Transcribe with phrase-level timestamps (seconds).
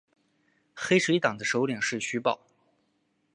[0.73, 2.39] 黑水党的首领是徐保。